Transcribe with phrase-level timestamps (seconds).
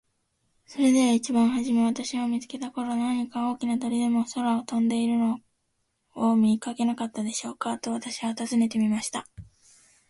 [0.65, 5.37] 「それでは一番はじめ私を見つけた頃、何か大きな鳥でも空を飛んでいるの
[6.15, 9.27] を見かけなかったでしょうか。」と私は尋ねてみました。